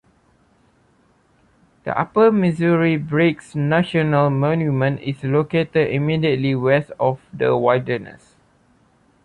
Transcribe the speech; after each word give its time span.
The 1.83 1.95
Upper 1.95 2.31
Missouri 2.31 2.97
Breaks 2.97 3.53
National 3.53 4.31
Monument 4.31 4.99
is 4.99 5.23
located 5.23 5.91
immediately 5.91 6.55
west 6.55 6.89
of 6.99 7.19
the 7.31 7.55
wilderness. 7.55 8.33